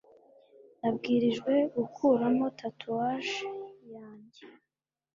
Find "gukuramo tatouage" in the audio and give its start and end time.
1.75-3.41